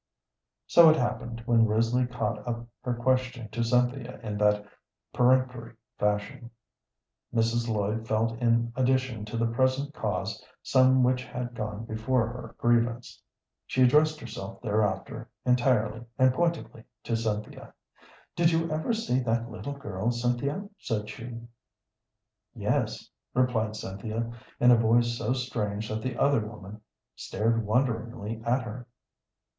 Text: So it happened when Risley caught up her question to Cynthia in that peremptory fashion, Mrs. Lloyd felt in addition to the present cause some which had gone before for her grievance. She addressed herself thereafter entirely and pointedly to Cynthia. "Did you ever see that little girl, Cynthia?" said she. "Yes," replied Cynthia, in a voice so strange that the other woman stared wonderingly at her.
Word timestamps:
So 0.65 0.89
it 0.89 0.95
happened 0.97 1.43
when 1.45 1.67
Risley 1.67 2.07
caught 2.07 2.47
up 2.47 2.65
her 2.81 2.95
question 2.95 3.49
to 3.49 3.63
Cynthia 3.63 4.19
in 4.23 4.35
that 4.39 4.65
peremptory 5.13 5.75
fashion, 5.99 6.49
Mrs. 7.31 7.69
Lloyd 7.69 8.07
felt 8.07 8.35
in 8.39 8.73
addition 8.75 9.25
to 9.25 9.37
the 9.37 9.45
present 9.45 9.93
cause 9.93 10.43
some 10.63 11.03
which 11.03 11.23
had 11.23 11.53
gone 11.53 11.85
before 11.85 12.31
for 12.31 12.41
her 12.41 12.55
grievance. 12.57 13.21
She 13.67 13.83
addressed 13.83 14.19
herself 14.19 14.59
thereafter 14.63 15.29
entirely 15.45 16.03
and 16.17 16.33
pointedly 16.33 16.83
to 17.03 17.15
Cynthia. 17.15 17.71
"Did 18.35 18.49
you 18.51 18.71
ever 18.71 18.93
see 18.93 19.19
that 19.19 19.51
little 19.51 19.73
girl, 19.75 20.09
Cynthia?" 20.09 20.67
said 20.79 21.11
she. 21.11 21.41
"Yes," 22.55 23.07
replied 23.35 23.75
Cynthia, 23.75 24.31
in 24.59 24.71
a 24.71 24.75
voice 24.77 25.15
so 25.15 25.33
strange 25.33 25.89
that 25.89 26.01
the 26.01 26.17
other 26.17 26.43
woman 26.43 26.81
stared 27.15 27.63
wonderingly 27.63 28.41
at 28.43 28.63
her. 28.63 28.87